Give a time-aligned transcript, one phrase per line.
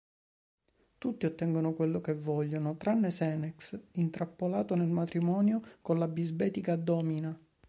[0.97, 7.39] Tutti ottengono quello che vogliono, tranne Senex, intrappolato nel matrimonio con la bisbetica Domina.